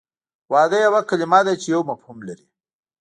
[0.53, 2.47] واده یوه کلمه ده چې یو مفهوم لري